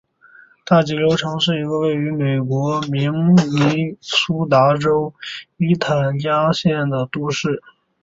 [0.65, 5.13] 大急流城是一个位于美国明尼苏达州
[5.57, 7.61] 伊塔斯加县的都市。